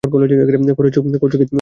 করেছ 0.03 0.95
কী 1.01 1.29
তুমি? 1.31 1.45